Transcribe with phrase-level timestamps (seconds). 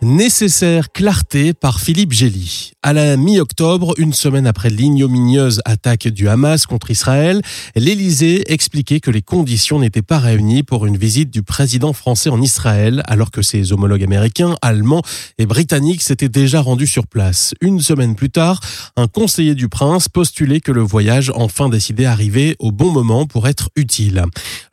[0.00, 2.70] Nécessaire clarté par Philippe Gély.
[2.84, 7.42] À la mi-octobre, une semaine après l'ignominieuse attaque du Hamas contre Israël,
[7.74, 12.40] l'Élysée expliquait que les conditions n'étaient pas réunies pour une visite du président français en
[12.40, 15.02] Israël, alors que ses homologues américains, allemands
[15.36, 17.52] et britanniques s'étaient déjà rendus sur place.
[17.60, 18.60] Une semaine plus tard,
[18.96, 23.48] un conseiller du prince postulait que le voyage enfin décidé arrivait au bon moment pour
[23.48, 24.24] être utile.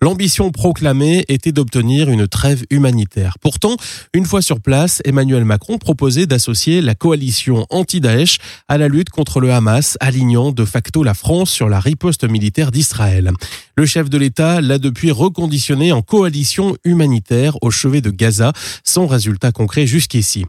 [0.02, 3.38] L'ambition proclamée était d'obtenir une trêve humanitaire.
[3.42, 3.76] Pourtant,
[4.14, 8.38] une fois sur place, Emmanuel Macron proposait d'associer la coalition anti-Daesh
[8.68, 12.70] à la lutte contre le Hamas, alignant de facto la France sur la riposte militaire
[12.70, 13.32] d'Israël.
[13.78, 18.52] Le chef de l'État l'a depuis reconditionné en coalition humanitaire au chevet de Gaza,
[18.84, 20.44] sans résultat concret jusqu'ici.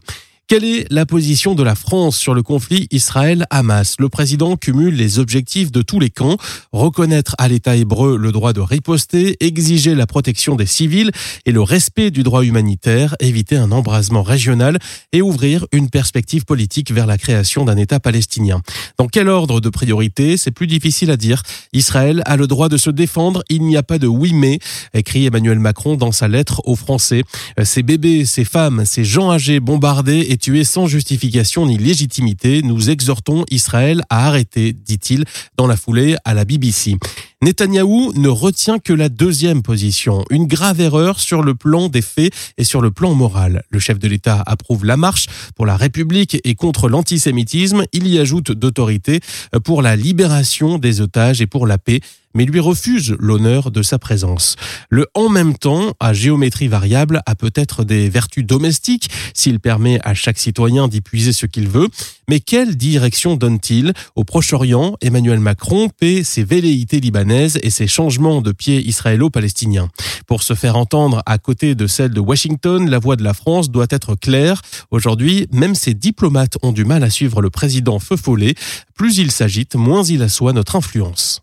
[0.49, 3.95] Quelle est la position de la France sur le conflit Israël-Hamas?
[3.99, 6.37] Le président cumule les objectifs de tous les camps,
[6.71, 11.11] reconnaître à l'État hébreu le droit de riposter, exiger la protection des civils
[11.45, 14.79] et le respect du droit humanitaire, éviter un embrasement régional
[15.11, 18.61] et ouvrir une perspective politique vers la création d'un État palestinien.
[18.97, 20.37] Dans quel ordre de priorité?
[20.37, 21.43] C'est plus difficile à dire.
[21.73, 24.59] Israël a le droit de se défendre, il n'y a pas de oui mais,
[24.93, 27.23] écrit Emmanuel Macron dans sa lettre aux Français.
[27.61, 32.61] Ces bébés, ces femmes, ces gens âgés bombardés tués sans justification ni légitimité.
[32.61, 35.25] Nous exhortons Israël à arrêter, dit-il
[35.57, 36.95] dans la foulée à la BBC.
[37.43, 42.33] Netanyahou ne retient que la deuxième position, une grave erreur sur le plan des faits
[42.57, 43.63] et sur le plan moral.
[43.69, 45.27] Le chef de l'État approuve la marche
[45.57, 47.83] pour la République et contre l'antisémitisme.
[47.91, 49.19] Il y ajoute d'autorité
[49.65, 51.99] pour la libération des otages et pour la paix
[52.37, 54.55] mais lui refuse l'honneur de sa présence.
[54.89, 60.13] Le en même temps, à géométrie variable, a peut-être des vertus domestiques s'il permet à
[60.13, 61.87] chaque citoyen d'y puiser ce qu'il veut,
[62.29, 64.97] mais quelle direction donne-t-il au Proche-Orient?
[65.01, 69.89] Emmanuel Macron paie ses velléités libanaises et ses changements de pied israélo-palestiniens.
[70.27, 73.71] Pour se faire entendre à côté de celle de Washington, la voix de la France
[73.71, 74.61] doit être claire.
[74.91, 78.53] Aujourd'hui, même ses diplomates ont du mal à suivre le président feu follet.
[78.93, 81.41] Plus il s'agite, moins il assoit notre influence.